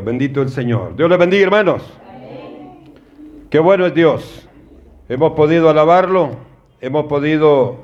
[0.00, 0.96] Bendito el Señor.
[0.96, 1.82] Dios les bendiga, hermanos.
[3.50, 4.48] Qué bueno es Dios.
[5.08, 6.30] Hemos podido alabarlo,
[6.80, 7.76] hemos podido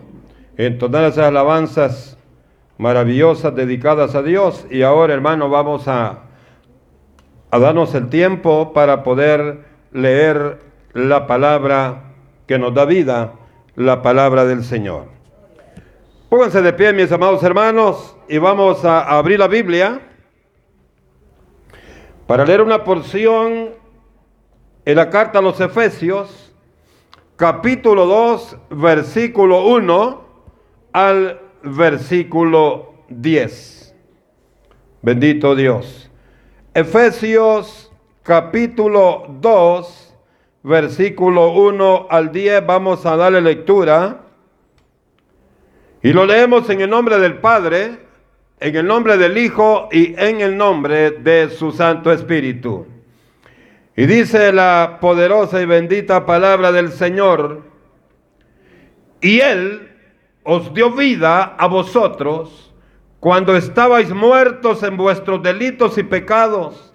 [0.57, 2.19] entonar esas alabanzas
[2.79, 6.21] maravillosas dedicadas a Dios y ahora, hermano, vamos a,
[7.51, 10.61] a darnos el tiempo para poder leer
[10.95, 12.15] la palabra
[12.47, 13.35] que nos da vida,
[13.77, 15.05] la palabra del Señor.
[16.31, 20.08] Pónganse de pie, mis amados hermanos, y vamos a abrir la Biblia
[22.29, 23.71] para leer una porción
[24.85, 26.55] en la carta a los Efesios,
[27.37, 30.25] capítulo 2, versículo 1
[30.93, 33.95] al versículo 10.
[35.01, 36.11] Bendito Dios.
[36.75, 37.91] Efesios
[38.23, 40.15] capítulo 2,
[40.65, 44.27] versículo 1 al 10, vamos a darle lectura.
[46.03, 48.07] Y lo leemos en el nombre del Padre,
[48.61, 52.87] en el nombre del Hijo y en el nombre de su Santo Espíritu.
[53.97, 57.63] Y dice la poderosa y bendita palabra del Señor,
[59.21, 59.89] y Él
[60.45, 62.73] os dio vida a vosotros
[63.21, 66.95] cuando estabais muertos en vuestros delitos y pecados,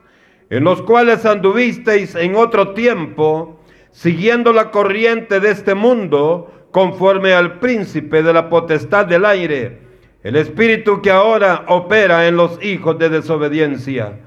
[0.50, 3.60] en los cuales anduvisteis en otro tiempo,
[3.92, 9.83] siguiendo la corriente de este mundo, conforme al príncipe de la potestad del aire
[10.24, 14.20] el espíritu que ahora opera en los hijos de desobediencia,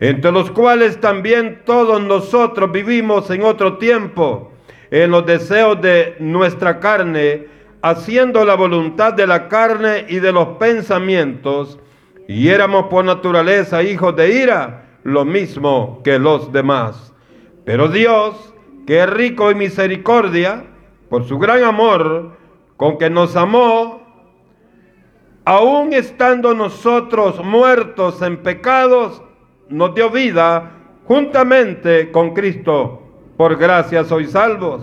[0.00, 4.52] entre los cuales también todos nosotros vivimos en otro tiempo,
[4.90, 7.46] en los deseos de nuestra carne,
[7.80, 11.78] haciendo la voluntad de la carne y de los pensamientos,
[12.28, 17.14] y éramos por naturaleza hijos de ira, lo mismo que los demás.
[17.64, 18.52] Pero Dios,
[18.86, 20.64] que es rico en misericordia,
[21.08, 22.36] por su gran amor,
[22.76, 24.05] con que nos amó,
[25.46, 29.22] aun estando nosotros muertos en pecados,
[29.68, 30.72] nos dio vida
[31.04, 33.00] juntamente con Cristo.
[33.36, 34.82] Por gracia sois salvos.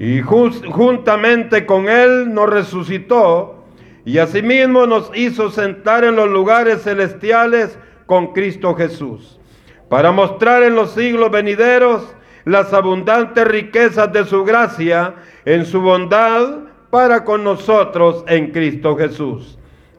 [0.00, 3.64] Y juntamente con Él nos resucitó
[4.04, 9.40] y asimismo nos hizo sentar en los lugares celestiales con Cristo Jesús,
[9.88, 12.14] para mostrar en los siglos venideros
[12.44, 15.14] las abundantes riquezas de su gracia
[15.44, 16.58] en su bondad
[16.90, 19.58] para con nosotros en Cristo Jesús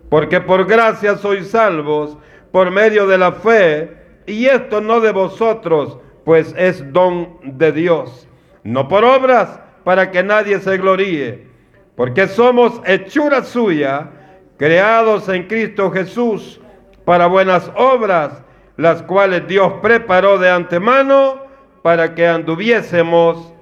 [0.09, 2.18] porque por gracia sois salvos
[2.51, 8.28] por medio de la fe, y esto no de vosotros, pues es don de Dios,
[8.63, 11.47] no por obras para que nadie se gloríe,
[11.95, 14.09] porque somos hechura suya,
[14.57, 16.59] creados en Cristo Jesús
[17.06, 18.44] para buenas obras,
[18.75, 21.41] las cuales Dios preparó de antemano
[21.81, 23.53] para que anduviésemos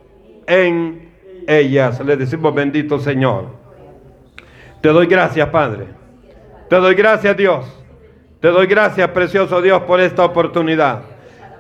[0.48, 1.12] en
[1.48, 2.04] ellas.
[2.04, 3.46] Le decimos bendito Señor.
[4.82, 6.05] Te doy gracias, Padre
[6.70, 7.66] te doy gracias Dios.
[8.40, 11.02] Te doy gracias, precioso Dios, por esta oportunidad,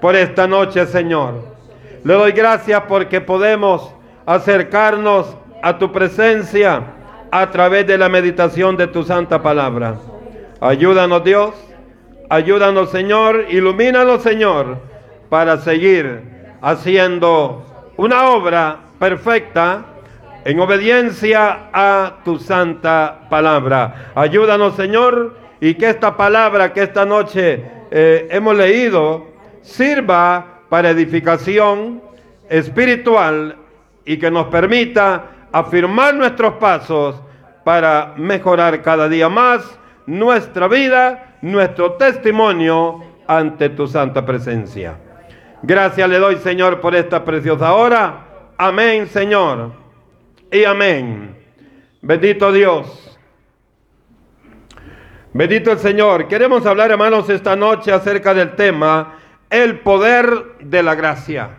[0.01, 1.55] por esta noche, Señor.
[2.03, 3.91] Le doy gracias porque podemos
[4.25, 6.83] acercarnos a tu presencia
[7.31, 9.95] a través de la meditación de tu santa palabra.
[10.61, 11.55] Ayúdanos, Dios.
[12.29, 13.45] Ayúdanos, Señor.
[13.49, 14.77] Ilumínanos, Señor,
[15.29, 16.21] para seguir
[16.61, 17.65] haciendo
[17.97, 19.85] una obra perfecta
[20.45, 24.11] en obediencia a tu santa palabra.
[24.13, 29.25] Ayúdanos, Señor, y que esta palabra que esta noche eh, hemos leído
[29.63, 31.99] sirva para edificación
[32.47, 33.55] espiritual
[34.05, 37.19] y que nos permita afirmar nuestros pasos
[37.63, 44.95] para mejorar cada día más nuestra vida, nuestro testimonio ante tu santa presencia.
[45.63, 48.27] Gracias le doy, Señor, por esta preciosa hora.
[48.57, 49.84] Amén, Señor
[50.51, 51.35] y amén.
[52.01, 53.17] Bendito Dios.
[55.33, 56.27] Bendito el Señor.
[56.27, 59.15] Queremos hablar, hermanos, esta noche acerca del tema,
[59.49, 61.49] el poder de la gracia.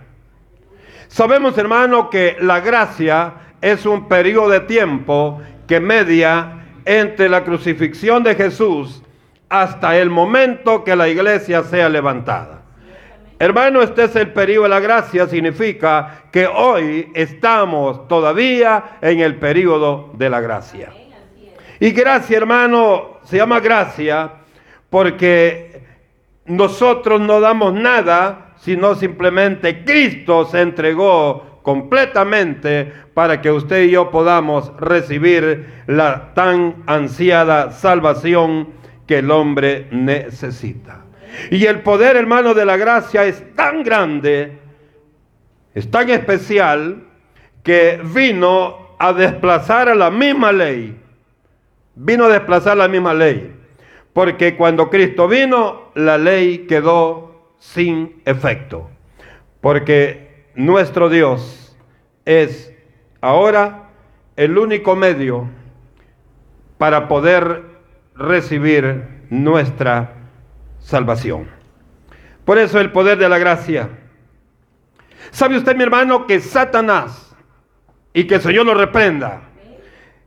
[1.09, 8.23] Sabemos, hermano, que la gracia es un periodo de tiempo que media entre la crucifixión
[8.23, 9.03] de Jesús
[9.49, 12.63] hasta el momento que la iglesia sea levantada.
[13.39, 19.35] Hermano, este es el periodo de la gracia, significa que hoy estamos todavía en el
[19.35, 20.91] periodo de la gracia.
[21.79, 24.31] Y gracia, hermano, se llama gracia
[24.89, 25.83] porque
[26.47, 34.11] nosotros no damos nada, sino simplemente Cristo se entregó completamente para que usted y yo
[34.11, 38.69] podamos recibir la tan ansiada salvación
[39.07, 41.06] que el hombre necesita.
[41.51, 44.59] Y el poder, hermano, de la gracia es tan grande,
[45.75, 47.05] es tan especial,
[47.63, 50.97] que vino a desplazar a la misma ley.
[51.95, 53.53] Vino a desplazar la misma ley.
[54.13, 58.89] Porque cuando Cristo vino, la ley quedó sin efecto.
[59.61, 61.77] Porque nuestro Dios
[62.25, 62.73] es
[63.21, 63.91] ahora
[64.37, 65.49] el único medio
[66.79, 67.63] para poder
[68.15, 70.16] recibir nuestra
[70.87, 71.49] salvación.
[72.45, 73.89] Por eso el poder de la gracia.
[75.33, 77.35] ¿Sabe usted, mi hermano, que Satanás,
[78.13, 79.43] y que el Señor lo reprenda,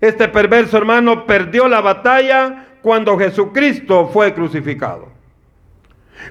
[0.02, 5.08] este perverso hermano perdió la batalla cuando Jesucristo fue crucificado?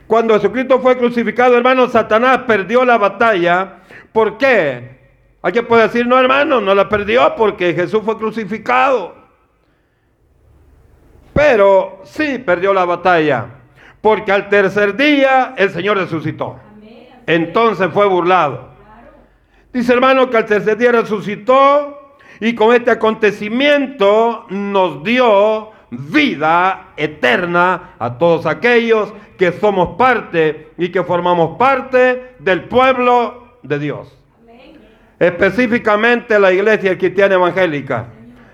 [0.07, 3.79] Cuando Jesucristo fue crucificado, hermano, Satanás perdió la batalla.
[4.13, 4.99] ¿Por qué?
[5.41, 9.17] Alguien puede decir, no, hermano, no la perdió porque Jesús fue crucificado.
[11.33, 13.58] Pero sí perdió la batalla,
[14.01, 16.57] porque al tercer día el Señor resucitó.
[17.27, 18.69] Entonces fue burlado.
[19.73, 27.95] Dice hermano que al tercer día resucitó y con este acontecimiento nos dio vida eterna
[27.99, 34.15] a todos aquellos que somos parte y que formamos parte del pueblo de Dios.
[35.19, 38.07] Específicamente la iglesia cristiana evangélica.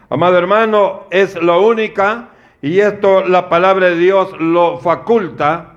[0.09, 2.31] Amado hermano, es la única
[2.65, 5.75] y esto la palabra de Dios lo faculta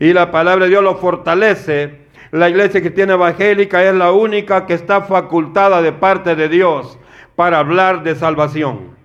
[0.00, 2.08] y la palabra de Dios lo fortalece.
[2.32, 6.98] La iglesia cristiana evangélica es la única que está facultada de parte de Dios
[7.36, 8.96] para hablar de salvación,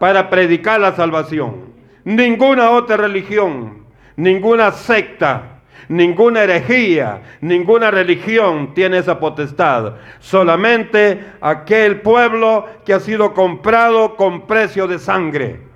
[0.00, 1.74] para predicar la salvación.
[2.02, 3.84] Ninguna otra religión,
[4.16, 9.92] ninguna secta, ninguna herejía, ninguna religión tiene esa potestad.
[10.18, 15.67] Solamente aquel pueblo que ha sido comprado con precio de sangre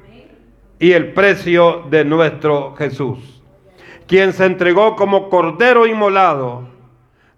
[0.82, 3.40] y el precio de nuestro Jesús,
[4.08, 6.66] quien se entregó como cordero inmolado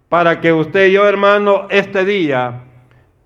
[0.09, 2.63] para que usted y yo, hermano, este día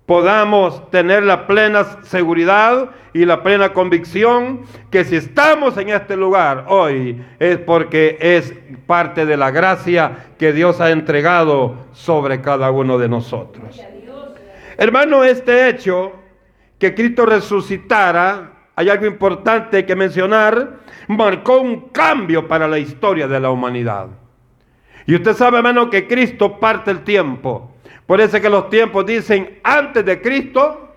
[0.04, 6.66] podamos tener la plena seguridad y la plena convicción que si estamos en este lugar
[6.68, 8.52] hoy es porque es
[8.86, 13.80] parte de la gracia que Dios ha entregado sobre cada uno de nosotros.
[14.76, 16.12] Hermano, este hecho
[16.78, 23.38] que Cristo resucitara hay algo importante que mencionar, marcó un cambio para la historia de
[23.38, 24.06] la humanidad.
[25.06, 27.72] Y usted sabe, hermano, que Cristo parte el tiempo.
[28.06, 30.94] Por eso que los tiempos dicen antes de Cristo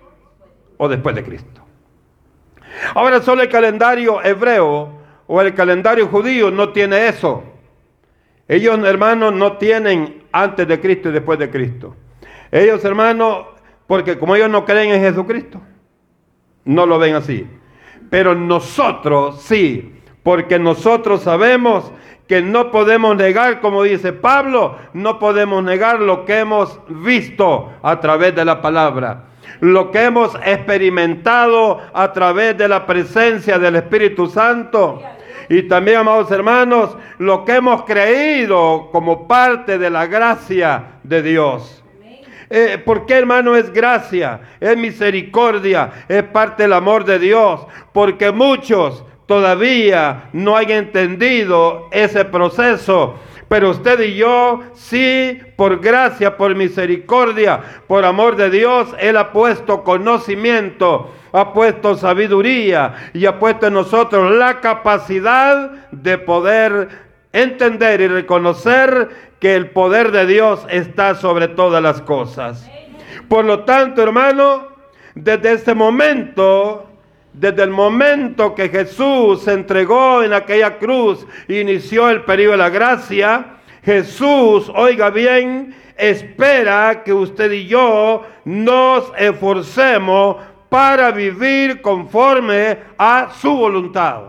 [0.78, 1.60] o después de Cristo.
[2.94, 7.44] Ahora solo el calendario hebreo o el calendario judío no tiene eso.
[8.48, 11.94] Ellos, hermanos, no tienen antes de Cristo y después de Cristo.
[12.50, 13.44] Ellos, hermanos,
[13.86, 15.60] porque como ellos no creen en Jesucristo,
[16.64, 17.46] no lo ven así.
[18.14, 21.90] Pero nosotros sí, porque nosotros sabemos
[22.28, 27.98] que no podemos negar, como dice Pablo, no podemos negar lo que hemos visto a
[27.98, 29.24] través de la palabra,
[29.58, 35.02] lo que hemos experimentado a través de la presencia del Espíritu Santo.
[35.48, 41.83] Y también, amados hermanos, lo que hemos creído como parte de la gracia de Dios.
[42.50, 43.56] Eh, ¿Por qué, hermano?
[43.56, 47.66] Es gracia, es misericordia, es parte del amor de Dios.
[47.92, 53.16] Porque muchos todavía no han entendido ese proceso.
[53.48, 59.32] Pero usted y yo, sí, por gracia, por misericordia, por amor de Dios, Él ha
[59.32, 67.03] puesto conocimiento, ha puesto sabiduría y ha puesto en nosotros la capacidad de poder
[67.34, 72.70] entender y reconocer que el poder de Dios está sobre todas las cosas.
[73.28, 74.68] Por lo tanto, hermano,
[75.14, 76.88] desde este momento,
[77.32, 82.70] desde el momento que Jesús se entregó en aquella cruz, inició el periodo de la
[82.70, 90.36] gracia, Jesús, oiga bien, espera que usted y yo nos esforcemos
[90.68, 94.22] para vivir conforme a su voluntad.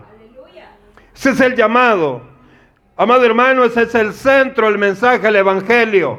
[1.14, 2.25] Ese es el llamado.
[2.98, 6.18] Amado hermano, ese es el centro, el mensaje del Evangelio.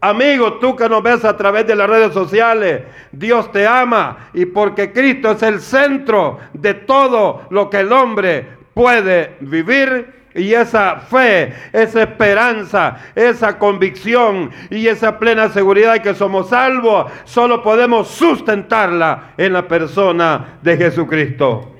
[0.00, 4.46] Amigo, tú que nos ves a través de las redes sociales, Dios te ama y
[4.46, 10.18] porque Cristo es el centro de todo lo que el hombre puede vivir.
[10.34, 17.10] Y esa fe, esa esperanza, esa convicción y esa plena seguridad de que somos salvos,
[17.24, 21.72] solo podemos sustentarla en la persona de Jesucristo.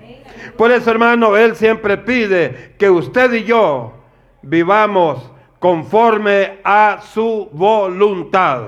[0.56, 4.00] Por eso, hermano, Él siempre pide que usted y yo
[4.42, 8.62] vivamos conforme a su voluntad.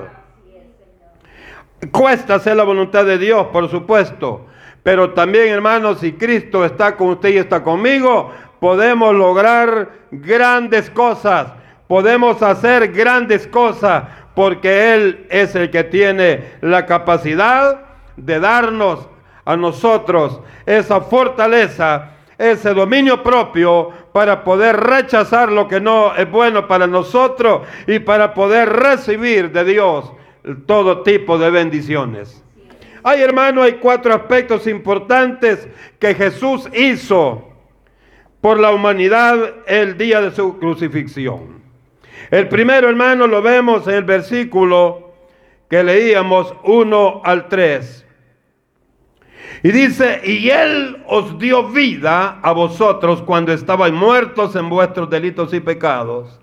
[1.91, 4.47] Cuesta hacer la voluntad de Dios, por supuesto,
[4.83, 11.49] pero también, hermanos, si Cristo está con usted y está conmigo, podemos lograr grandes cosas,
[11.89, 17.81] podemos hacer grandes cosas, porque Él es el que tiene la capacidad
[18.17, 19.09] de darnos
[19.45, 26.69] a nosotros esa fortaleza, ese dominio propio para poder rechazar lo que no es bueno
[26.69, 30.13] para nosotros y para poder recibir de Dios
[30.67, 32.43] todo tipo de bendiciones.
[33.05, 37.49] Hay hermano, hay cuatro aspectos importantes que Jesús hizo
[38.41, 41.63] por la humanidad el día de su crucifixión.
[42.31, 45.13] El primero, hermano, lo vemos en el versículo
[45.69, 48.07] que leíamos 1 al 3.
[49.63, 55.55] Y dice, y Él os dio vida a vosotros cuando estabais muertos en vuestros delitos
[55.55, 56.41] y pecados,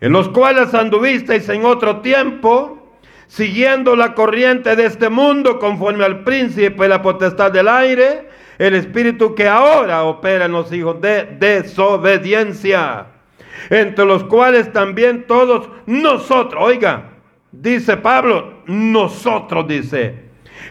[0.00, 6.24] en los cuales anduvisteis en otro tiempo, siguiendo la corriente de este mundo conforme al
[6.24, 13.08] príncipe la potestad del aire, el espíritu que ahora opera en los hijos de desobediencia,
[13.68, 17.10] entre los cuales también todos nosotros, oiga,
[17.52, 20.14] dice Pablo, nosotros dice,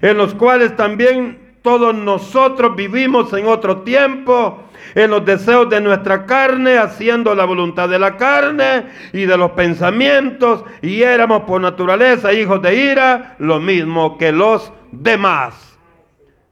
[0.01, 6.25] en los cuales también todos nosotros vivimos en otro tiempo, en los deseos de nuestra
[6.25, 12.33] carne, haciendo la voluntad de la carne y de los pensamientos, y éramos por naturaleza
[12.33, 15.79] hijos de ira, lo mismo que los demás.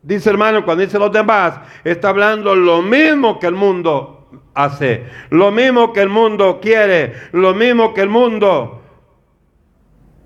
[0.02, 5.52] Dice hermano, cuando dice los demás, está hablando lo mismo que el mundo hace, lo
[5.52, 8.82] mismo que el mundo quiere, lo mismo que el mundo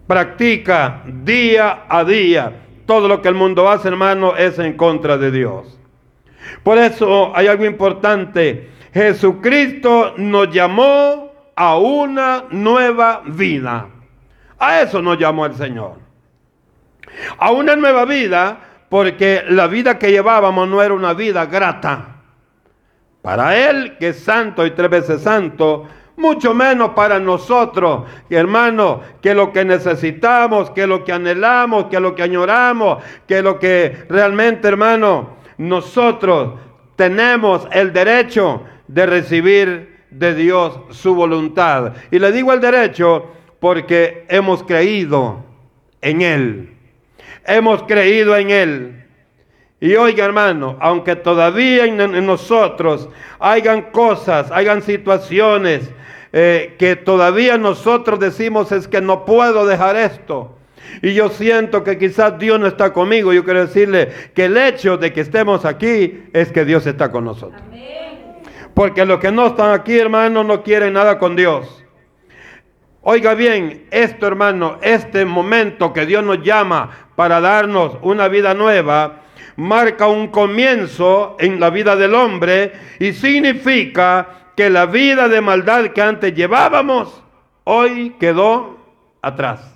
[0.05, 5.31] practica día a día todo lo que el mundo hace, hermano, es en contra de
[5.31, 5.79] Dios.
[6.63, 8.69] Por eso hay algo importante.
[8.93, 13.87] Jesucristo nos llamó a una nueva vida.
[14.59, 15.99] A eso nos llamó el Señor.
[17.37, 22.15] A una nueva vida porque la vida que llevábamos no era una vida grata.
[23.21, 29.33] Para Él, que es santo y tres veces santo, mucho menos para nosotros, hermano, que
[29.33, 34.67] lo que necesitamos, que lo que anhelamos, que lo que añoramos, que lo que realmente,
[34.67, 36.53] hermano, nosotros
[36.95, 41.93] tenemos el derecho de recibir de Dios su voluntad.
[42.11, 45.43] Y le digo el derecho porque hemos creído
[46.01, 46.77] en Él.
[47.45, 49.04] Hemos creído en Él.
[49.79, 55.91] Y oiga hermano, aunque todavía en, nosotros hayan cosas, hayan situaciones,
[56.31, 60.55] eh, que todavía nosotros decimos es que no puedo dejar esto.
[61.01, 63.33] Y yo siento que quizás Dios no está conmigo.
[63.33, 67.25] Yo quiero decirle que el hecho de que estemos aquí es que Dios está con
[67.25, 67.61] nosotros.
[68.73, 71.83] Porque los que no están aquí, hermano, no quieren nada con Dios.
[73.01, 79.21] Oiga bien, esto, hermano, este momento que Dios nos llama para darnos una vida nueva,
[79.55, 85.87] marca un comienzo en la vida del hombre y significa que la vida de maldad
[85.87, 87.21] que antes llevábamos,
[87.63, 88.77] hoy quedó
[89.21, 89.75] atrás.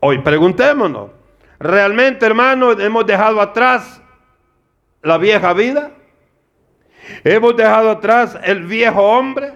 [0.00, 1.10] Hoy preguntémonos,
[1.58, 4.00] ¿realmente hermano hemos dejado atrás
[5.02, 5.92] la vieja vida?
[7.22, 9.52] ¿Hemos dejado atrás el viejo hombre?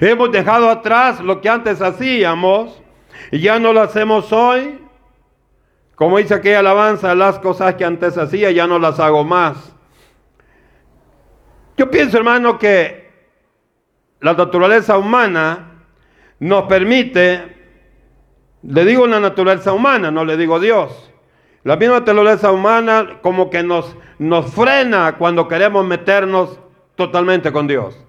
[0.00, 2.82] ¿Hemos dejado atrás lo que antes hacíamos
[3.30, 4.78] y ya no lo hacemos hoy?
[6.00, 9.76] Como dice aquella alabanza, las cosas que antes hacía ya no las hago más.
[11.76, 13.10] Yo pienso, hermano, que
[14.20, 15.84] la naturaleza humana
[16.38, 17.54] nos permite,
[18.62, 21.12] le digo una naturaleza humana, no le digo Dios.
[21.64, 26.58] La misma naturaleza humana como que nos, nos frena cuando queremos meternos
[26.94, 28.02] totalmente con Dios.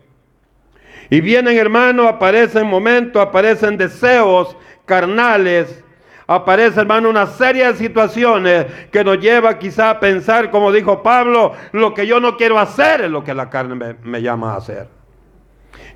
[1.10, 4.56] Y vienen, hermano, aparecen momentos, aparecen deseos
[4.86, 5.84] carnales,
[6.28, 11.54] aparece, hermano, una serie de situaciones que nos lleva quizá a pensar, como dijo Pablo,
[11.72, 14.88] lo que yo no quiero hacer es lo que la carne me, llama a hacer.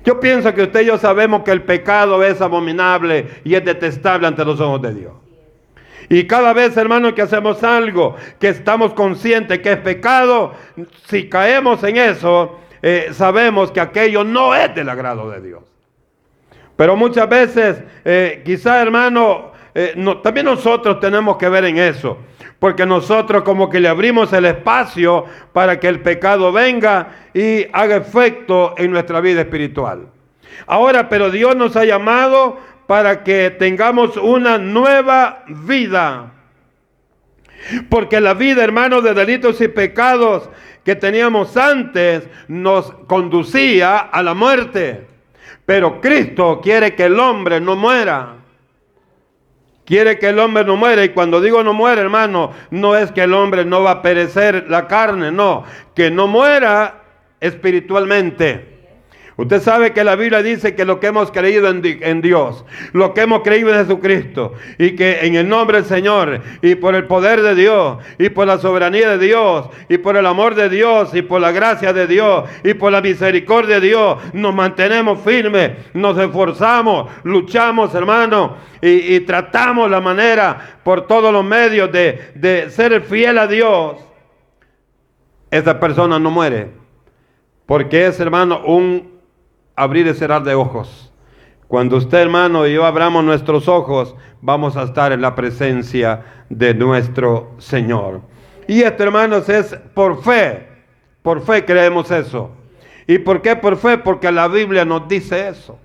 [0.04, 4.26] Yo pienso que usted y yo sabemos que el pecado es abominable y es detestable
[4.26, 5.12] ante los ojos de Dios.
[6.08, 10.54] Y cada vez, hermano, que hacemos algo que estamos conscientes que es pecado,
[11.08, 15.64] si caemos en eso, eh, sabemos que aquello no es del agrado de Dios.
[16.76, 22.16] Pero muchas veces, eh, quizá, hermano, eh, también nosotros tenemos que ver en eso.
[22.58, 27.96] Porque nosotros como que le abrimos el espacio para que el pecado venga y haga
[27.96, 30.08] efecto en nuestra vida espiritual.
[30.66, 36.32] Ahora, pero Dios nos ha llamado para que tengamos una nueva vida.
[37.90, 40.48] Porque la vida, hermano, de delitos y pecados
[40.84, 45.06] que teníamos antes nos conducía a la muerte.
[45.66, 48.45] Pero Cristo quiere que el hombre no muera
[49.86, 51.02] quiere que el hombre no muera.
[51.04, 54.66] Y cuando digo no muera, hermano, no es que el hombre no va a perecer
[54.68, 55.64] la carne, no,
[55.94, 57.02] que no muera
[57.40, 58.75] espiritualmente.
[59.38, 63.20] Usted sabe que la Biblia dice que lo que hemos creído en, Dios, lo que
[63.20, 67.42] hemos creído en Jesucristo, y que en el nombre del Señor, y por el poder
[67.42, 71.20] de Dios, y por la soberanía de Dios, y por el amor de Dios, y
[71.20, 76.16] por la gracia de Dios, y por la misericordia de Dios, nos mantenemos firmes, nos
[76.16, 83.36] esforzamos, luchamos, hermano, y, tratamos la manera por todos los medios de, de ser fiel
[83.36, 83.96] a Dios.
[85.50, 86.70] Esa persona no muere,
[87.66, 89.15] porque es, hermano, un
[89.76, 91.12] abrir y cerrar de ojos.
[91.68, 96.74] Cuando usted, hermano, y yo abramos nuestros ojos, vamos a estar en la presencia de
[96.74, 98.22] nuestro Señor.
[98.68, 100.68] Y esto, hermanos, es por fe.
[101.22, 102.50] Por fe creemos eso.
[103.06, 103.98] ¿Y por qué por fe?
[103.98, 105.78] Porque la Biblia nos dice eso.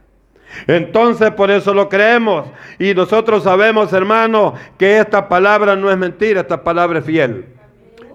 [0.67, 2.45] Entonces por eso lo creemos.
[2.77, 7.45] Y nosotros sabemos, hermano, que esta palabra no es mentira, esta palabra es fiel.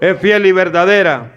[0.00, 1.36] Es fiel y verdadera.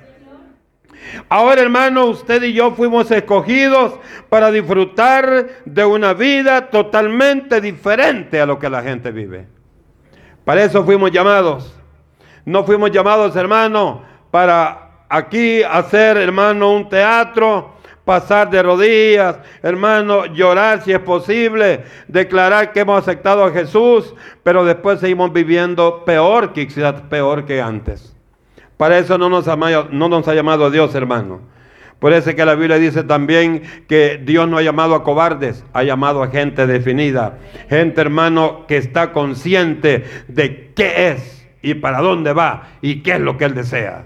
[1.27, 8.46] Ahora, hermano, usted y yo fuimos escogidos para disfrutar de una vida totalmente diferente a
[8.46, 9.48] lo que la gente vive.
[10.46, 11.75] Para eso fuimos llamados.
[12.46, 17.75] No fuimos llamados, hermano, para aquí hacer, hermano, un teatro,
[18.06, 24.65] pasar de rodillas, hermano, llorar si es posible, declarar que hemos aceptado a Jesús, pero
[24.65, 28.15] después seguimos viviendo peor, quizás peor que antes.
[28.80, 31.42] Para eso no nos, ha, llamado Dios, hermano.
[32.00, 35.66] Por eso es que la Biblia dice también que Dios no ha llamado a cobardes,
[35.74, 37.40] ha llamado a gente definida.
[37.70, 43.20] Gente, hermano, que está consciente de qué es y para dónde va y qué es
[43.20, 44.06] lo que Él desea.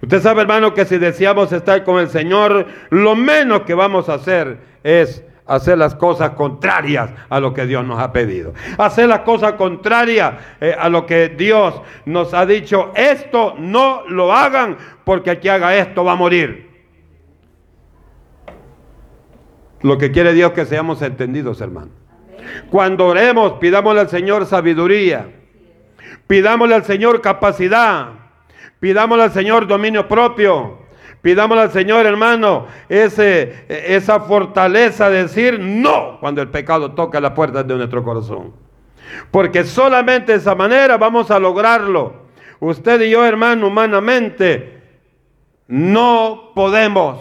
[0.00, 4.14] Usted sabe, hermano, que si deseamos estar con el Señor, lo menos que vamos a
[4.14, 8.54] hacer es hacer las cosas contrarias a lo que Dios nos ha pedido.
[8.78, 12.92] Hacer las cosas contrarias eh, a lo que Dios nos ha dicho.
[12.94, 16.70] Esto no lo hagan porque el que haga esto va a morir.
[19.82, 21.90] Lo que quiere Dios que seamos entendidos, hermano.
[22.70, 25.32] Cuando oremos, pidámosle al Señor sabiduría.
[26.28, 28.10] Pidámosle al Señor capacidad.
[28.78, 30.79] Pidámosle al Señor dominio propio.
[31.22, 37.34] Pidámosle al Señor, hermano, ese, esa fortaleza de decir no cuando el pecado toca la
[37.34, 38.52] puerta de nuestro corazón.
[39.30, 42.30] Porque solamente de esa manera vamos a lograrlo.
[42.58, 44.80] Usted y yo, hermano, humanamente,
[45.68, 47.20] no podemos.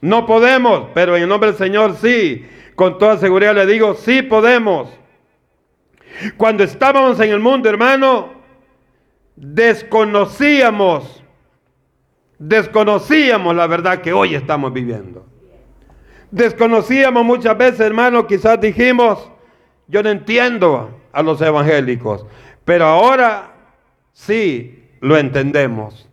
[0.00, 2.48] No podemos, pero en el nombre del Señor sí.
[2.74, 4.88] Con toda seguridad le digo, sí podemos.
[6.36, 8.32] Cuando estábamos en el mundo, hermano,
[9.36, 11.21] desconocíamos
[12.42, 15.24] desconocíamos la verdad que hoy estamos viviendo.
[16.30, 19.30] Desconocíamos muchas veces, hermano, quizás dijimos,
[19.86, 22.26] yo no entiendo a los evangélicos,
[22.64, 23.52] pero ahora
[24.12, 26.08] sí lo entendemos.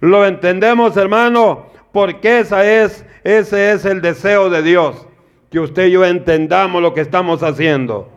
[0.00, 5.06] Lo entendemos, hermano, porque esa es, ese es el deseo de Dios,
[5.50, 8.10] que usted y yo entendamos lo que estamos haciendo.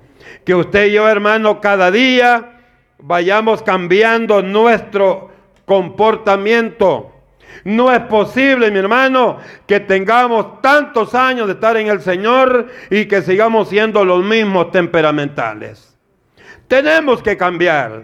[0.45, 2.59] Que usted y yo, hermano, cada día
[2.97, 5.29] vayamos cambiando nuestro
[5.65, 7.10] comportamiento
[7.63, 9.37] no es posible, mi hermano,
[9.67, 14.71] que tengamos tantos años de estar en el Señor y que sigamos siendo los mismos
[14.71, 15.97] temperamentales.
[16.67, 18.03] Tenemos que cambiar.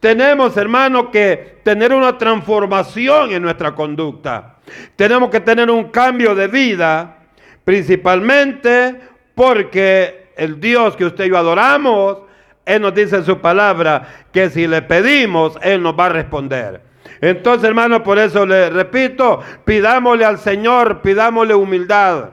[0.00, 4.56] Tenemos, hermano, que tener una transformación en nuestra conducta.
[4.96, 7.18] Tenemos que tener un cambio de vida,
[7.64, 9.00] principalmente
[9.34, 12.18] porque el Dios que usted y yo adoramos,
[12.64, 16.87] Él nos dice en su palabra que si le pedimos, Él nos va a responder.
[17.20, 22.30] Entonces, hermano, por eso le repito, pidámosle al Señor, pidámosle humildad,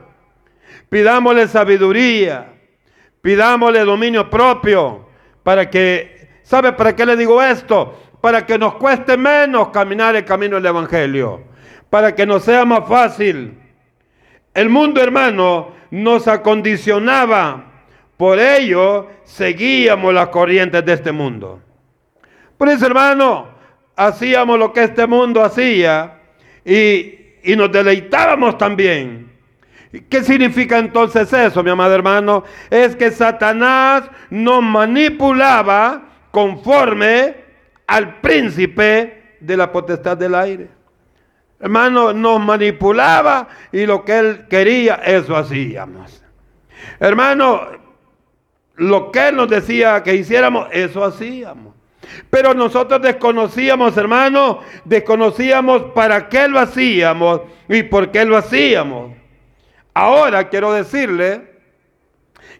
[0.88, 2.52] pidámosle sabiduría,
[3.20, 5.08] pidámosle dominio propio,
[5.42, 8.00] para que, ¿sabe para qué le digo esto?
[8.20, 11.44] Para que nos cueste menos caminar el camino del Evangelio,
[11.90, 13.58] para que nos sea más fácil.
[14.54, 17.64] El mundo, hermano, nos acondicionaba,
[18.16, 21.60] por ello seguíamos las corrientes de este mundo.
[22.56, 23.55] Por eso, hermano,
[23.96, 26.18] hacíamos lo que este mundo hacía
[26.64, 27.14] y,
[27.56, 29.32] nos deleitábamos también.
[30.10, 32.44] ¿Qué significa entonces eso, mi amado hermano?
[32.68, 37.36] Es que Satanás nos manipulaba conforme
[37.86, 40.68] al príncipe de la potestad del aire.
[41.60, 46.22] Hermano, nos manipulaba y lo que él quería, eso hacíamos.
[46.98, 47.60] Hermano,
[48.74, 51.75] lo que él nos decía que hiciéramos, eso hacíamos.
[52.30, 59.12] Pero nosotros desconocíamos, hermano, desconocíamos para qué lo hacíamos y por qué lo hacíamos.
[59.94, 61.56] Ahora quiero decirle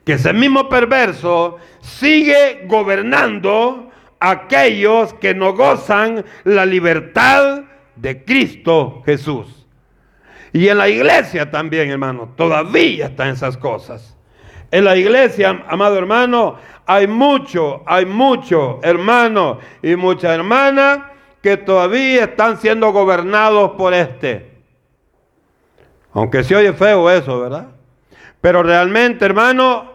[0.05, 7.63] que ese mismo perverso sigue gobernando a aquellos que no gozan la libertad
[7.97, 9.67] de Cristo Jesús.
[10.53, 14.17] Y en la iglesia también, hermano, todavía están esas cosas.
[14.71, 16.57] En la iglesia, amado hermano,
[16.87, 21.01] hay mucho, hay mucho hermano y muchas hermanas
[21.43, 24.53] que todavía están siendo gobernados por este.
[26.13, 27.69] Aunque se oye feo eso, ¿verdad?
[28.41, 29.93] Pero realmente, hermano,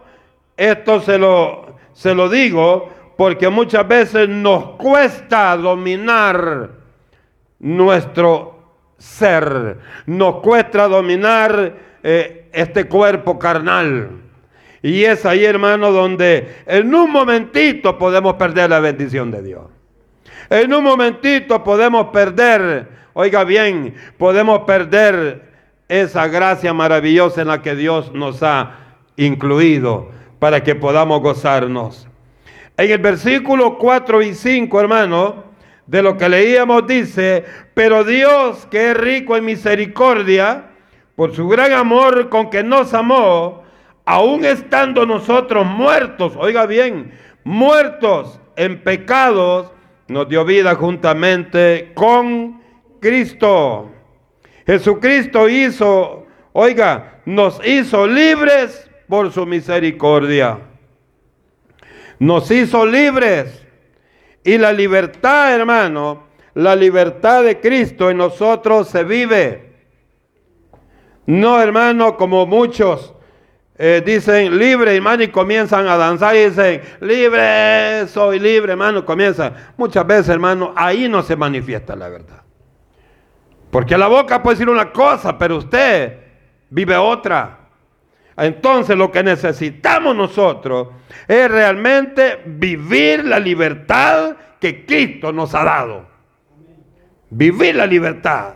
[0.56, 6.70] esto se lo, se lo digo porque muchas veces nos cuesta dominar
[7.60, 8.62] nuestro
[8.98, 11.74] ser, nos cuesta dominar
[12.04, 14.10] eh, este cuerpo carnal.
[14.84, 19.64] Y es ahí, hermano, donde en un momentito podemos perder la bendición de Dios.
[20.50, 25.50] En un momentito podemos perder, oiga bien, podemos perder
[25.88, 28.78] esa gracia maravillosa en la que Dios nos ha
[29.18, 32.08] incluido para que podamos gozarnos.
[32.78, 35.44] En el versículo 4 y 5, hermano,
[35.86, 40.66] de lo que leíamos dice, pero Dios que es rico en misericordia,
[41.16, 43.61] por su gran amor con que nos amó,
[44.12, 47.14] aún estando nosotros muertos, oiga bien,
[47.46, 49.72] muertos en pecados,
[50.10, 52.62] nos dio vida juntamente con
[53.00, 53.90] Cristo.
[54.66, 60.60] Jesucristo hizo, oiga, nos hizo libres por su misericordia.
[62.20, 63.66] Nos hizo libres.
[64.44, 69.72] Y la libertad, hermano, la libertad de Cristo en nosotros se vive.
[71.26, 73.16] No, hermano, como muchos
[73.78, 79.54] eh, dicen libre, hermano, y comienzan a danzar y dicen, libre, soy libre, hermano, comienza.
[79.78, 82.42] Muchas veces, hermano, ahí no se manifiesta la verdad.
[83.72, 86.18] Porque la boca puede decir una cosa, pero usted
[86.70, 87.60] vive otra.
[88.38, 90.90] Entonces lo que necesitamos nosotros
[91.28, 96.06] es realmente vivir la libertad que Cristo nos ha dado.
[97.30, 98.56] Vivir la libertad.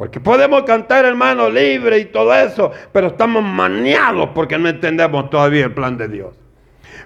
[0.00, 5.66] Porque podemos cantar, hermano, libre y todo eso, pero estamos maniados porque no entendemos todavía
[5.66, 6.34] el plan de Dios.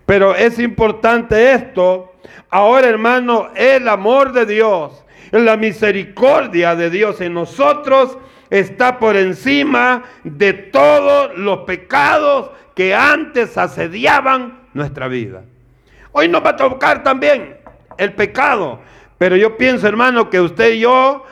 [0.06, 2.12] Pero es importante esto.
[2.50, 8.16] Ahora, hermano, el amor de Dios, la misericordia de Dios en nosotros
[8.48, 15.42] está por encima de todos los pecados que antes asediaban nuestra vida.
[16.12, 17.56] Hoy nos va a tocar también
[17.98, 18.78] el pecado,
[19.18, 21.24] pero yo pienso, hermano, que usted y yo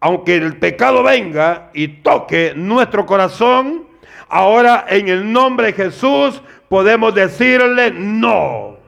[0.00, 3.86] aunque el pecado venga y toque nuestro corazón,
[4.28, 8.78] ahora en el nombre de Jesús podemos decirle no.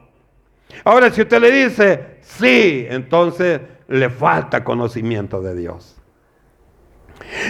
[0.84, 5.96] Ahora si usted le dice sí, entonces le falta conocimiento de Dios.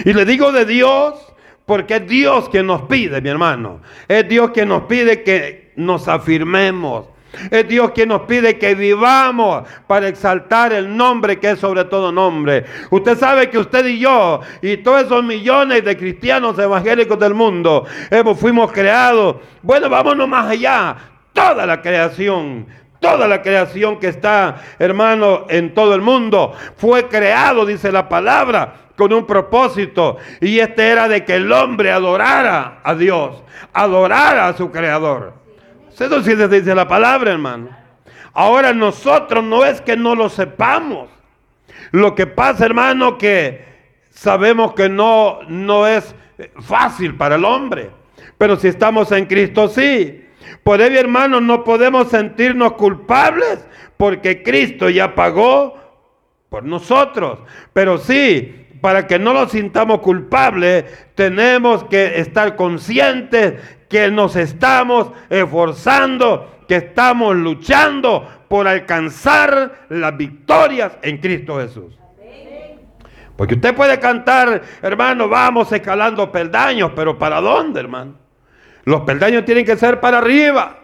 [0.05, 1.33] Y le digo de Dios
[1.65, 3.81] porque es Dios quien nos pide, mi hermano.
[4.07, 7.07] Es Dios quien nos pide que nos afirmemos,
[7.49, 12.11] es Dios quien nos pide que vivamos para exaltar el nombre que es sobre todo
[12.11, 12.65] nombre.
[12.89, 17.85] Usted sabe que usted y yo y todos esos millones de cristianos evangélicos del mundo
[18.09, 19.37] hemos, fuimos creados.
[19.61, 20.95] Bueno, vámonos más allá.
[21.33, 22.67] Toda la creación
[22.99, 28.75] toda la creación que está, hermano, en todo el mundo, fue creado, dice la palabra,
[28.95, 30.17] con un propósito.
[30.39, 33.43] Y este era de que el hombre adorara a Dios,
[33.73, 35.42] adorara a su creador.
[35.99, 37.69] Eso sí dice la palabra, hermano.
[38.33, 41.09] Ahora nosotros no es que no lo sepamos.
[41.91, 43.65] Lo que pasa, hermano, que
[44.09, 46.15] sabemos que no, no es
[46.61, 47.91] fácil para el hombre.
[48.37, 50.25] Pero si estamos en Cristo, sí.
[50.63, 53.65] Por ello, hermano, no podemos sentirnos culpables
[53.97, 55.77] porque Cristo ya pagó
[56.49, 57.39] por nosotros.
[57.71, 63.53] Pero sí, para que no lo sintamos culpables, tenemos que estar conscientes
[63.93, 71.95] que nos estamos esforzando, que estamos luchando por alcanzar las victorias en Cristo Jesús.
[73.37, 78.15] Porque usted puede cantar, hermano, vamos escalando peldaños, pero ¿para dónde, hermano?
[78.85, 80.79] Los peldaños tienen que ser para arriba.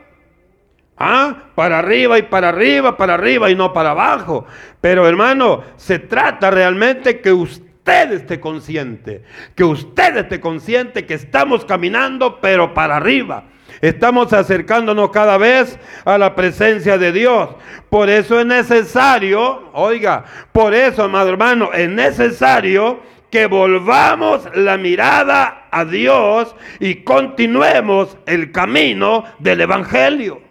[0.95, 1.35] ¿Ah?
[1.55, 4.45] Para arriba y para arriba, para arriba y no para abajo.
[4.81, 9.23] Pero hermano, se trata realmente que usted usted esté consciente,
[9.55, 13.45] que usted esté consciente que estamos caminando pero para arriba.
[13.81, 17.49] Estamos acercándonos cada vez a la presencia de Dios.
[17.89, 22.99] Por eso es necesario, oiga, por eso, amado hermano, es necesario
[23.31, 30.41] que volvamos la mirada a Dios y continuemos el camino del Evangelio.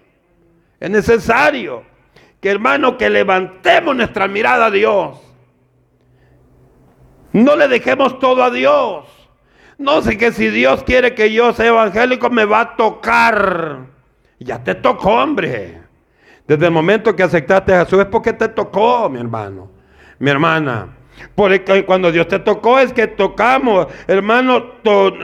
[0.81, 1.83] Es necesario
[2.41, 5.28] que, hermano, que levantemos nuestra mirada a Dios
[7.33, 9.05] no le dejemos todo a Dios.
[9.79, 13.87] No sé que si Dios quiere que yo sea evangélico me va a tocar.
[14.41, 15.81] Ya te tocó, hombre.
[16.47, 19.71] Desde el momento que aceptaste a Jesús es porque te tocó, mi hermano,
[20.19, 20.97] mi hermana.
[21.35, 24.75] Porque cuando Dios te tocó es que tocamos, hermano,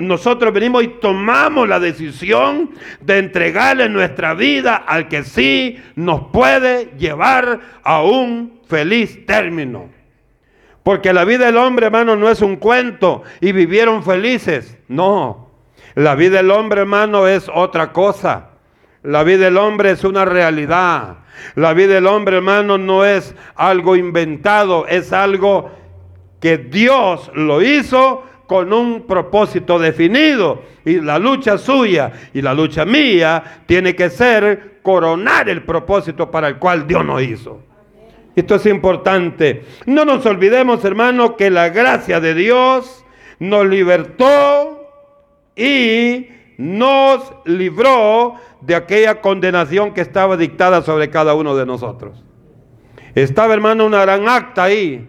[0.00, 6.92] nosotros venimos y tomamos la decisión de entregarle nuestra vida al que sí nos puede
[6.98, 9.93] llevar a un feliz término.
[10.84, 14.76] Porque la vida del hombre, hermano, no es un cuento y vivieron felices.
[14.86, 15.50] No,
[15.94, 18.50] la vida del hombre, hermano, es otra cosa.
[19.02, 21.18] La vida del hombre es una realidad.
[21.54, 25.70] La vida del hombre, hermano, no es algo inventado, es algo
[26.38, 30.62] que Dios lo hizo con un propósito definido.
[30.84, 36.48] Y la lucha suya y la lucha mía tiene que ser coronar el propósito para
[36.48, 37.62] el cual Dios nos hizo.
[38.36, 39.64] Esto es importante.
[39.86, 43.04] No nos olvidemos, hermano, que la gracia de Dios
[43.38, 44.88] nos libertó
[45.56, 52.24] y nos libró de aquella condenación que estaba dictada sobre cada uno de nosotros.
[53.14, 55.08] Estaba, hermano, una gran acta ahí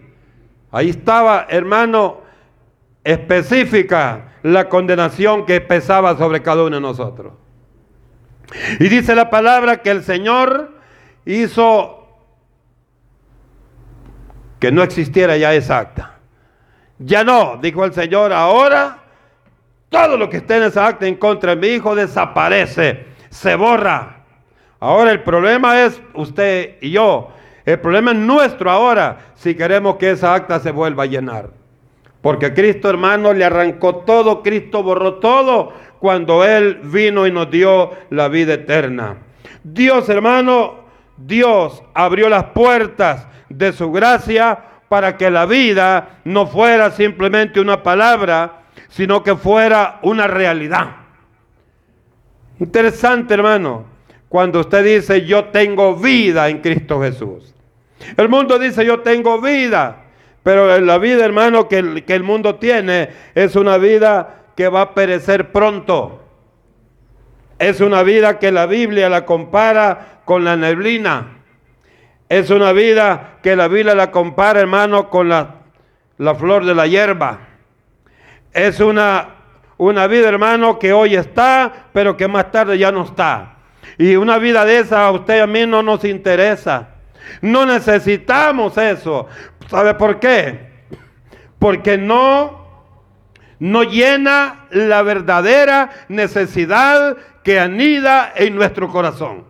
[0.76, 2.20] Ahí estaba, hermano,
[3.02, 7.32] específica la condenación que pesaba sobre cada uno de nosotros.
[8.78, 10.74] Y dice la palabra que el Señor
[11.24, 11.95] hizo
[14.58, 16.16] que no existiera ya esa acta.
[16.98, 18.98] Ya no, dijo el Señor, ahora
[19.88, 24.24] todo lo que esté en esa acta en contra de mi hijo desaparece, se borra.
[24.80, 27.30] Ahora el problema es usted y yo,
[27.64, 31.50] el problema es nuestro ahora si queremos que esa acta se vuelva a llenar.
[32.20, 37.92] Porque Cristo hermano le arrancó todo, Cristo borró todo cuando Él vino y nos dio
[38.10, 39.18] la vida eterna.
[39.62, 46.90] Dios hermano, Dios abrió las puertas de su gracia para que la vida no fuera
[46.90, 50.96] simplemente una palabra, sino que fuera una realidad.
[52.58, 53.84] Interesante hermano,
[54.28, 57.54] cuando usted dice yo tengo vida en Cristo Jesús.
[58.16, 60.04] El mundo dice yo tengo vida,
[60.42, 64.82] pero la vida, hermano, que el, que el mundo tiene es una vida que va
[64.82, 66.22] a perecer pronto.
[67.58, 71.35] Es una vida que la Biblia la compara con la neblina.
[72.28, 75.56] Es una vida que la Biblia la compara, hermano, con la,
[76.18, 77.38] la flor de la hierba.
[78.52, 79.28] Es una,
[79.76, 83.56] una vida, hermano, que hoy está, pero que más tarde ya no está.
[83.98, 86.88] Y una vida de esa a usted y a mí no nos interesa.
[87.40, 89.28] No necesitamos eso.
[89.68, 90.66] ¿Sabe por qué?
[91.60, 92.66] Porque no,
[93.60, 99.44] no llena la verdadera necesidad que anida en nuestro corazón.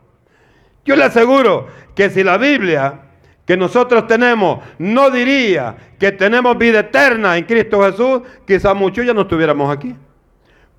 [0.86, 3.00] Yo le aseguro que si la Biblia
[3.46, 9.14] que nosotros tenemos no diría que tenemos vida eterna en Cristo Jesús, quizás muchos ya
[9.14, 9.94] no estuviéramos aquí.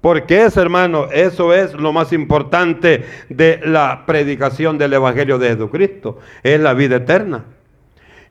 [0.01, 6.19] Porque eso, hermano, eso es lo más importante de la predicación del Evangelio de Jesucristo,
[6.43, 7.45] es la vida eterna.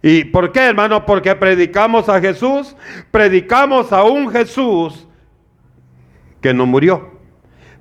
[0.02, 1.04] ¿Y por qué, hermano?
[1.04, 2.76] Porque predicamos a Jesús,
[3.10, 5.08] predicamos a un Jesús
[6.40, 7.10] que no murió.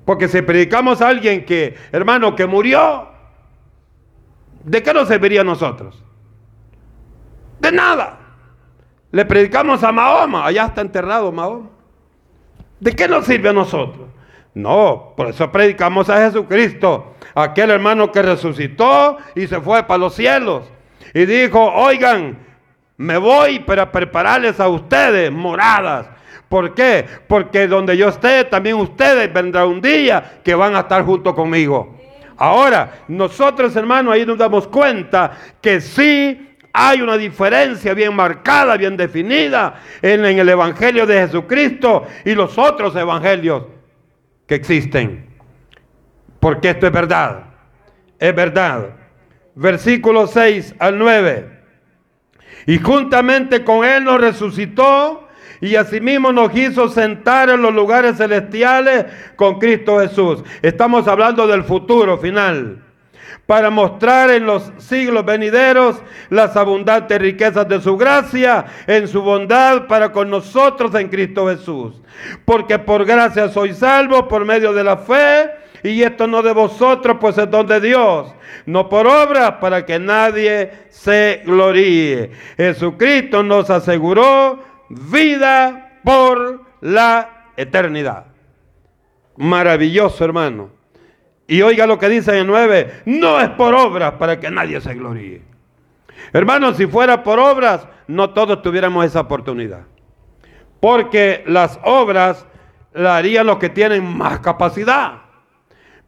[0.04, 3.15] Porque si predicamos a alguien que, hermano, que murió,
[4.66, 6.02] ¿de qué nos serviría a nosotros?
[7.60, 8.18] De nada.
[9.12, 11.70] Le predicamos a Mahoma, allá está enterrado Mahoma.
[12.78, 14.08] ¿De qué nos sirve a nosotros?
[14.52, 20.14] No, por eso predicamos a Jesucristo, aquel hermano que resucitó y se fue para los
[20.14, 20.64] cielos.
[21.14, 22.38] Y dijo, oigan,
[22.96, 26.08] me voy para prepararles a ustedes moradas.
[26.48, 27.06] ¿Por qué?
[27.26, 31.95] Porque donde yo esté, también ustedes vendrá un día que van a estar junto conmigo.
[32.36, 38.96] Ahora, nosotros hermanos ahí nos damos cuenta que sí hay una diferencia bien marcada, bien
[38.98, 43.64] definida en, el Evangelio de Jesucristo y los otros evangelios
[44.46, 45.26] que existen.
[46.38, 47.44] Porque esto es verdad.
[48.18, 48.90] Es verdad.
[49.54, 51.50] Versículo 6 al 9.
[52.66, 55.25] Y juntamente con Él nos resucitó
[55.60, 60.42] y asimismo nos hizo sentar en los lugares celestiales con Cristo Jesús.
[60.62, 62.82] Estamos hablando del futuro final
[63.46, 69.86] para mostrar en los siglos venideros las abundantes riquezas de su gracia, en su bondad
[69.86, 71.94] para con nosotros en Cristo Jesús.
[72.44, 75.50] Porque por gracia soy salvo por medio de la fe,
[75.82, 80.00] y esto no de vosotros, pues es don de Dios, no por obra, para que
[80.00, 82.32] nadie se gloríe.
[82.56, 88.26] Jesucristo nos aseguró vida por la eternidad.
[89.36, 90.70] Maravilloso, hermano.
[91.46, 94.80] Y oiga lo que dice en el 9, no es por obras para que nadie
[94.80, 95.42] se gloríe.
[96.32, 99.82] Hermanos, si fuera por obras, no todos tuviéramos esa oportunidad.
[100.80, 102.46] Porque las obras
[102.92, 105.22] la harían los que tienen más capacidad.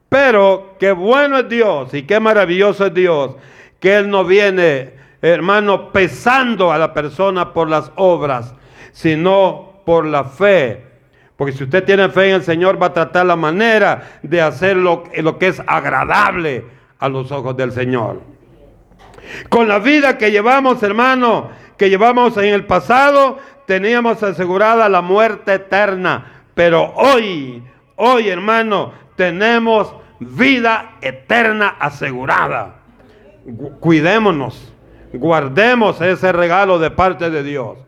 [0.09, 3.37] Pero qué bueno es Dios y qué maravilloso es Dios,
[3.79, 8.55] que Él no viene hermano, pesando a la persona por las obras,
[8.93, 10.85] sino por la fe.
[11.37, 14.77] Porque si usted tiene fe en el Señor, va a tratar la manera de hacer
[14.77, 16.65] lo, lo que es agradable
[16.99, 18.21] a los ojos del Señor.
[19.49, 25.55] Con la vida que llevamos, hermano, que llevamos en el pasado, teníamos asegurada la muerte
[25.55, 26.43] eterna.
[26.55, 27.63] Pero hoy,
[27.97, 32.81] hoy, hermano, tenemos vida eterna asegurada.
[33.81, 34.73] Cuidémonos,
[35.13, 37.79] guardemos ese regalo de parte de Dios.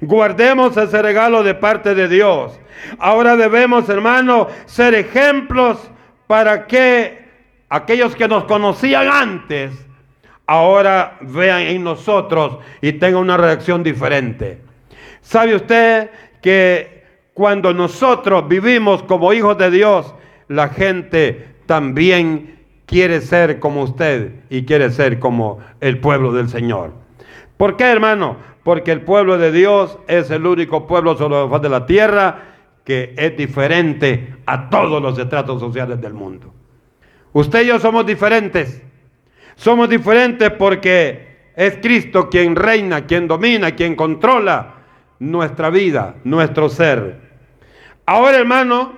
[0.00, 2.58] Guardemos ese regalo de parte de Dios.
[2.98, 5.78] Ahora debemos, hermano, ser ejemplos
[6.26, 7.26] para que
[7.68, 9.72] aquellos que nos conocían antes,
[10.46, 14.60] ahora vean en nosotros y tengan una reacción diferente.
[15.20, 20.14] ¿Sabe usted que cuando nosotros vivimos como hijos de Dios,
[20.48, 26.94] la gente también quiere ser como usted y quiere ser como el pueblo del Señor.
[27.58, 28.36] ¿Por qué, hermano?
[28.68, 32.42] Porque el pueblo de Dios es el único pueblo sobre la faz de la tierra
[32.84, 36.52] que es diferente a todos los estratos sociales del mundo.
[37.32, 38.82] Usted y yo somos diferentes.
[39.56, 44.74] Somos diferentes porque es Cristo quien reina, quien domina, quien controla
[45.18, 47.22] nuestra vida, nuestro ser.
[48.04, 48.92] Ahora, hermano,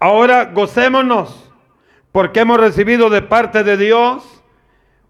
[0.00, 1.52] ahora gocémonos
[2.12, 4.41] porque hemos recibido de parte de Dios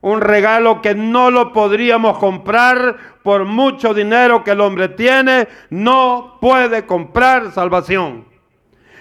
[0.03, 6.39] un regalo que no lo podríamos comprar por mucho dinero que el hombre tiene, no
[6.41, 8.27] puede comprar salvación.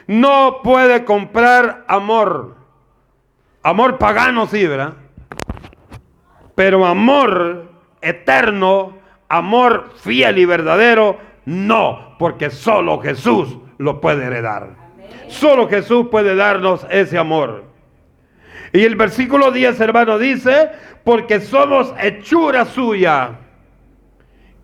[0.08, 2.56] No puede comprar amor.
[3.64, 4.94] Amor pagano sí, ¿verdad?
[6.56, 14.76] Pero amor eterno, amor fiel y verdadero, no, porque solo Jesús lo puede heredar.
[15.28, 17.71] Solo Jesús puede darnos ese amor.
[18.74, 20.72] Y el versículo 10, hermano, dice,
[21.04, 23.38] porque somos hechura suya,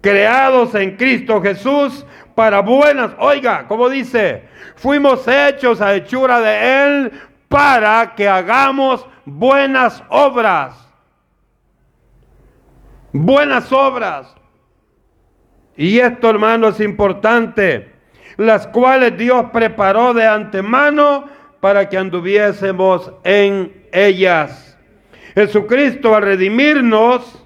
[0.01, 3.11] creados en Cristo Jesús para buenas.
[3.19, 4.43] Oiga, como dice,
[4.75, 7.11] fuimos hechos a hechura de Él
[7.49, 10.75] para que hagamos buenas obras.
[13.11, 14.35] Buenas obras.
[15.75, 17.93] Y esto, hermano, es importante.
[18.37, 21.25] Las cuales Dios preparó de antemano
[21.59, 24.77] para que anduviésemos en ellas.
[25.35, 27.45] Jesucristo al redimirnos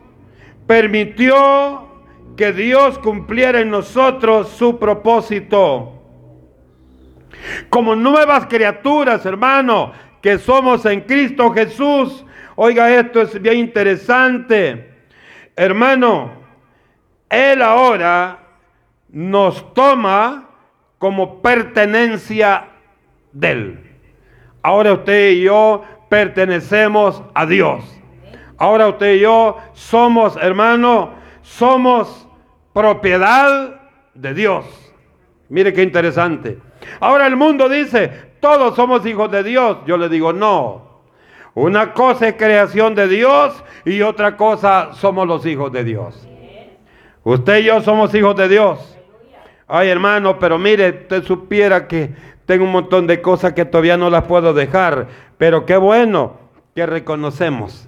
[0.65, 1.89] permitió
[2.37, 6.01] que Dios cumpliera en nosotros su propósito.
[7.69, 12.25] Como nuevas criaturas, hermano, que somos en Cristo Jesús.
[12.55, 14.93] Oiga, esto es bien interesante.
[15.55, 16.31] Hermano,
[17.29, 18.39] Él ahora
[19.09, 20.49] nos toma
[20.97, 22.69] como pertenencia
[23.31, 23.79] de Él.
[24.61, 27.85] Ahora usted y yo pertenecemos a Dios.
[28.57, 32.27] Ahora usted y yo somos, hermano, somos
[32.73, 33.79] propiedad
[34.13, 34.65] de Dios.
[35.47, 36.59] Mire qué interesante.
[36.99, 39.77] Ahora el mundo dice, todos somos hijos de Dios.
[39.87, 40.99] Yo le digo, no.
[41.53, 46.27] Una cosa es creación de Dios y otra cosa somos los hijos de Dios.
[47.23, 48.97] Usted y yo somos hijos de Dios.
[49.65, 52.13] Ay, hermano, pero mire, usted supiera que
[52.45, 56.39] tengo un montón de cosas que todavía no las puedo dejar, pero qué bueno
[56.75, 57.87] que reconocemos.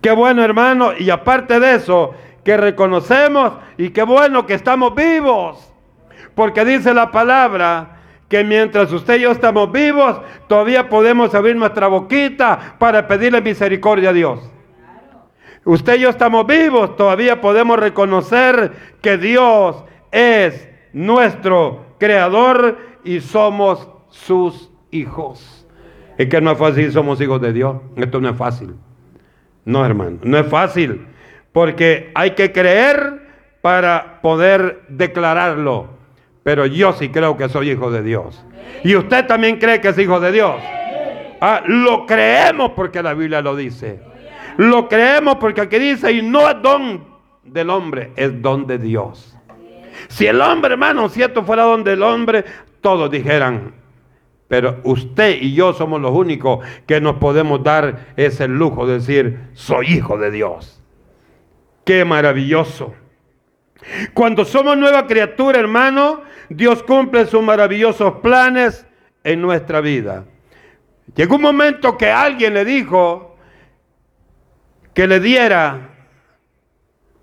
[0.00, 5.72] Qué bueno, hermano, y aparte de eso, que reconocemos y qué bueno que estamos vivos.
[6.34, 11.88] Porque dice la palabra que mientras usted y yo estamos vivos, todavía podemos abrir nuestra
[11.88, 14.50] boquita para pedirle misericordia a Dios.
[15.64, 23.88] Usted y yo estamos vivos, todavía podemos reconocer que Dios es nuestro creador y somos
[24.08, 25.66] sus hijos.
[26.18, 27.76] Es que no es fácil, somos hijos de Dios.
[27.96, 28.74] Esto no es fácil.
[29.64, 31.06] No, hermano, no es fácil.
[31.52, 33.22] Porque hay que creer
[33.62, 35.88] para poder declararlo.
[36.42, 38.44] Pero yo sí creo que soy hijo de Dios.
[38.84, 40.56] Y usted también cree que es hijo de Dios.
[41.40, 44.00] Ah, lo creemos porque la Biblia lo dice.
[44.56, 47.04] Lo creemos porque aquí dice, y no es don
[47.44, 49.36] del hombre, es don de Dios.
[50.08, 52.44] Si el hombre, hermano, si esto fuera don del hombre,
[52.80, 53.74] todos dijeran,
[54.48, 59.38] pero usted y yo somos los únicos que nos podemos dar ese lujo de decir,
[59.52, 60.82] soy hijo de Dios.
[61.84, 62.94] Qué maravilloso.
[64.12, 68.86] Cuando somos nueva criatura, hermano, Dios cumple sus maravillosos planes
[69.22, 70.24] en nuestra vida.
[71.14, 73.36] Llegó un momento que alguien le dijo
[74.94, 75.90] que le diera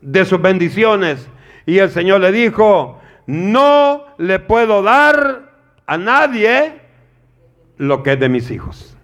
[0.01, 1.29] de sus bendiciones
[1.65, 5.46] y el Señor le dijo, no le puedo dar
[5.87, 6.81] a nadie
[7.77, 8.95] lo que es de mis hijos.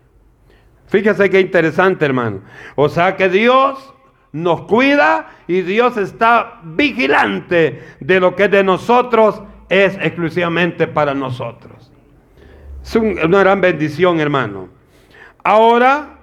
[0.88, 2.42] Fíjese qué interesante, hermano.
[2.76, 3.94] O sea que Dios
[4.32, 11.92] nos cuida y Dios está vigilante de lo que de nosotros es exclusivamente para nosotros.
[12.84, 14.70] Es una gran bendición, hermano.
[15.44, 16.20] Ahora,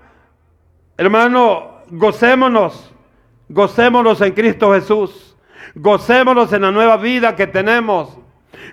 [0.96, 2.92] hermano, gocémonos,
[3.48, 5.36] gocémonos en Cristo Jesús,
[5.74, 8.18] gocémonos en la nueva vida que tenemos,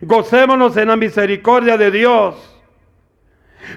[0.01, 2.57] gocémonos en la misericordia de Dios.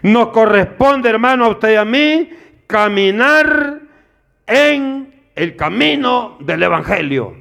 [0.02, 2.30] Nos corresponde, hermano, a usted y a mí,
[2.66, 3.80] caminar
[4.46, 7.34] en el camino del Evangelio.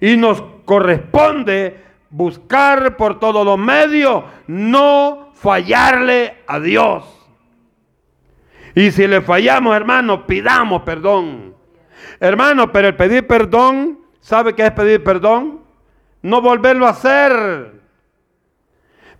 [0.00, 7.04] Y nos corresponde buscar por todos los medios no fallarle a Dios.
[8.74, 11.54] Y si le fallamos, hermano, pidamos perdón.
[12.20, 15.60] Hermano, pero el pedir perdón, ¿sabe qué es pedir perdón?
[16.22, 17.72] No volverlo a hacer.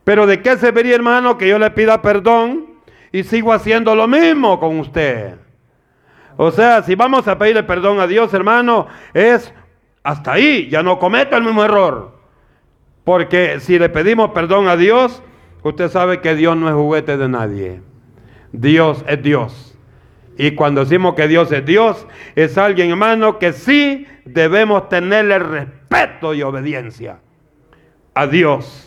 [0.06, 2.66] Pero ¿de qué se vería, hermano, que yo le pida perdón
[3.10, 5.34] y sigo haciendo lo mismo con usted?
[6.36, 9.52] O sea, si vamos a pedirle perdón a Dios, hermano, es
[10.04, 12.20] hasta ahí, ya no cometa el mismo error.
[13.02, 15.24] Porque si le pedimos perdón a Dios,
[15.64, 17.82] usted sabe que Dios no es juguete de nadie.
[18.52, 19.76] Dios es Dios.
[20.38, 26.32] Y cuando decimos que Dios es Dios, es alguien, hermano, que sí debemos tenerle respeto
[26.32, 27.18] y obediencia
[28.14, 28.85] a Dios.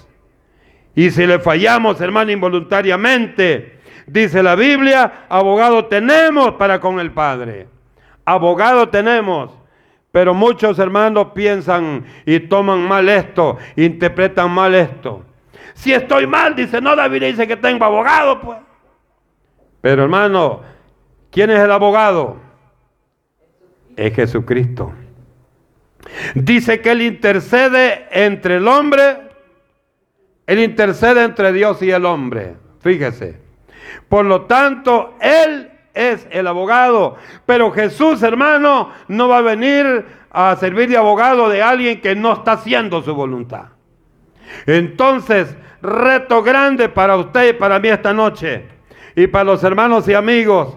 [0.96, 3.80] Y si le fallamos, hermano, involuntariamente,
[4.10, 7.68] Dice la Biblia, abogado tenemos para con el Padre.
[8.26, 9.52] Abogado tenemos.
[10.12, 15.24] Pero muchos hermanos piensan y toman mal esto, interpretan mal esto.
[15.76, 18.58] Si estoy mal, dice, no, David dice que tengo abogado, pues.
[19.82, 20.62] Pero hermano,
[21.30, 22.38] ¿quién es el abogado?
[23.96, 24.92] Es Jesucristo.
[26.34, 29.29] Dice que Él intercede entre el hombre,
[30.50, 32.56] Él intercede entre Dios y el hombre.
[32.82, 33.40] Fíjese.
[34.10, 37.18] Por lo tanto, Él es el abogado.
[37.46, 42.34] Pero Jesús, hermano, no va a venir a servir de abogado de alguien que no
[42.34, 43.66] está haciendo su voluntad.
[44.66, 48.66] Entonces, reto grande para usted y para mí esta noche.
[49.16, 50.76] Y para los hermanos y amigos,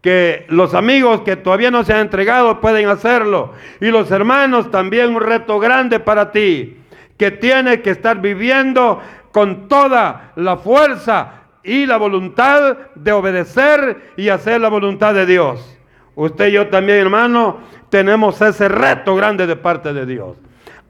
[0.00, 3.52] que los amigos que todavía no se han entregado pueden hacerlo.
[3.82, 6.79] Y los hermanos también un reto grande para ti,
[7.20, 8.98] que tienes que estar viviendo
[9.30, 15.78] con toda la fuerza y la voluntad de obedecer y hacer la voluntad de Dios.
[16.14, 17.58] Usted y yo también, hermano,
[17.90, 20.38] tenemos ese reto grande de parte de Dios.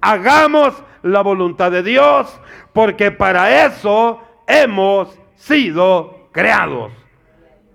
[0.00, 2.40] Hagamos la voluntad de Dios
[2.72, 6.92] porque para eso hemos sido creados,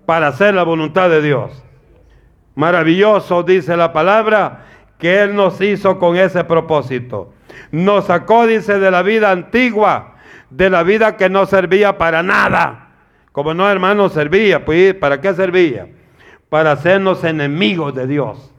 [0.06, 1.62] para hacer la voluntad de Dios.
[2.54, 4.64] Maravilloso, dice la palabra,
[4.98, 7.34] que Él nos hizo con ese propósito.
[7.70, 10.16] Nos sacó, dice, de la vida antigua,
[10.50, 12.86] de la vida que no servía para nada
[13.36, 14.64] como no, hermano, servía.
[14.64, 15.90] Pues, ¿para qué servía?
[16.48, 18.50] Para hacernos enemigos de Dios.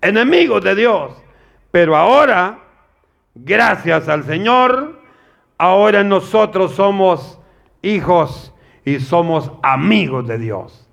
[0.00, 1.20] Enemigos de Dios.
[1.72, 2.60] Pero ahora,
[3.34, 5.02] gracias al Señor,
[5.58, 7.40] ahora nosotros somos
[7.82, 8.54] hijos
[8.84, 10.88] y somos amigos de Dios.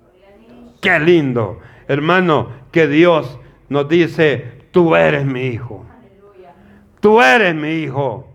[0.82, 3.38] Qué lindo, hermano, que Dios
[3.68, 5.86] nos dice, tú eres mi hijo.
[7.00, 8.28] Tú eres mi hijo.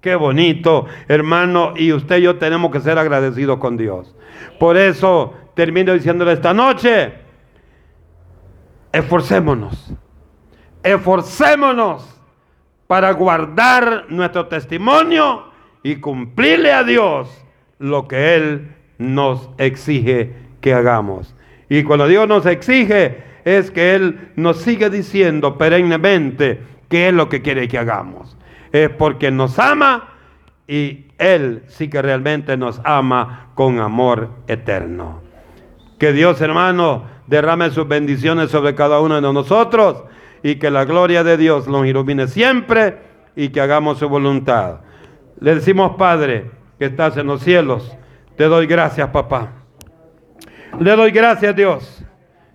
[0.00, 4.14] Qué bonito, hermano, y usted y yo tenemos que ser agradecidos con Dios.
[4.60, 7.14] Por eso termino diciéndole esta noche,
[8.92, 9.92] esforcémonos,
[10.84, 12.20] esforcémonos
[12.86, 15.44] para guardar nuestro testimonio
[15.82, 17.28] y cumplirle a Dios
[17.78, 21.34] lo que Él nos exige que hagamos.
[21.68, 27.28] Y cuando Dios nos exige, es que Él nos sigue diciendo perennemente qué es lo
[27.28, 28.38] que quiere que hagamos
[28.72, 30.10] es porque nos ama
[30.66, 35.22] y Él sí que realmente nos ama con amor eterno.
[35.98, 40.04] Que Dios hermano derrame sus bendiciones sobre cada uno de nosotros
[40.42, 42.98] y que la gloria de Dios nos ilumine siempre
[43.34, 44.80] y que hagamos su voluntad.
[45.40, 47.96] Le decimos, Padre, que estás en los cielos,
[48.36, 49.52] te doy gracias, papá.
[50.78, 52.04] Le doy gracias, Dios.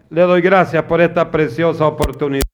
[0.09, 2.52] Le doy gracias por esta preciosa oportunidad.